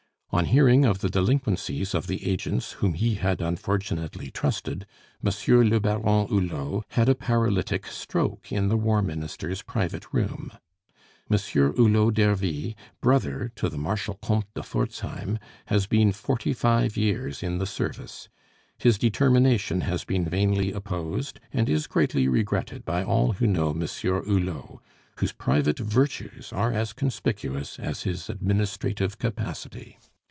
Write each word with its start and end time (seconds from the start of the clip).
On 0.33 0.45
hearing 0.45 0.85
of 0.85 0.99
the 0.99 1.09
delinquencies 1.09 1.93
of 1.93 2.07
the 2.07 2.25
agents 2.25 2.71
whom 2.79 2.93
he 2.93 3.15
had 3.15 3.41
unfortunately 3.41 4.31
trusted, 4.31 4.85
Monsieur 5.21 5.61
le 5.65 5.77
Baron 5.81 6.27
Hulot 6.29 6.85
had 6.91 7.09
a 7.09 7.15
paralytic 7.15 7.85
stroke 7.87 8.49
in 8.49 8.69
the 8.69 8.77
War 8.77 9.01
Minister's 9.01 9.61
private 9.61 10.13
room. 10.13 10.49
"Monsieur 11.27 11.73
Hulot 11.73 12.13
d'Ervy, 12.13 12.77
brother 13.01 13.51
to 13.57 13.67
the 13.67 13.77
Marshal 13.77 14.13
Comte 14.21 14.45
de 14.53 14.63
Forzheim, 14.63 15.37
has 15.65 15.85
been 15.85 16.13
forty 16.13 16.53
five 16.53 16.95
years 16.95 17.43
in 17.43 17.57
the 17.57 17.67
service. 17.67 18.29
His 18.77 18.97
determination 18.97 19.81
has 19.81 20.05
been 20.05 20.23
vainly 20.23 20.71
opposed, 20.71 21.41
and 21.51 21.67
is 21.67 21.87
greatly 21.87 22.29
regretted 22.29 22.85
by 22.85 23.03
all 23.03 23.33
who 23.33 23.47
know 23.47 23.73
Monsieur 23.73 24.21
Hulot, 24.23 24.79
whose 25.17 25.33
private 25.33 25.77
virtues 25.79 26.53
are 26.53 26.71
as 26.71 26.93
conspicuous 26.93 27.77
as 27.77 28.03
his 28.03 28.29
administrative 28.29 29.17
capacity. 29.17 29.97